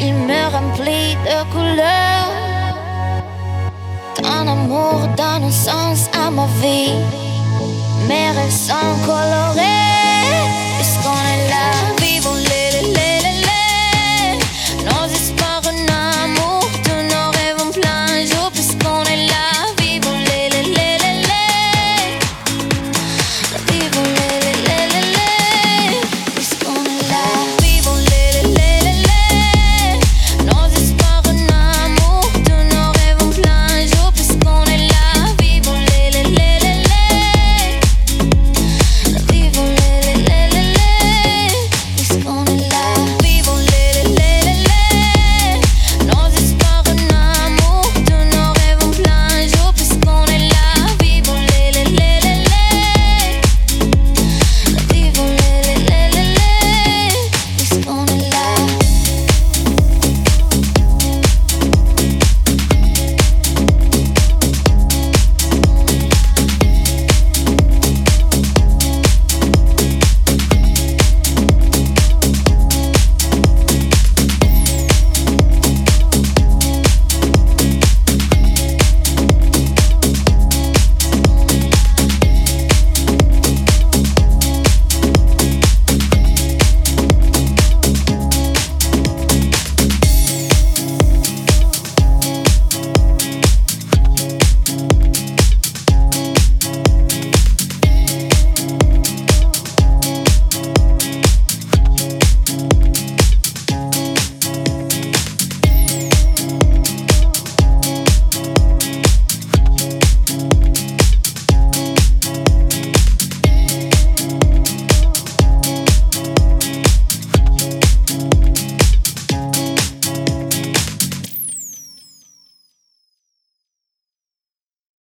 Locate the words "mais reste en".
8.08-9.06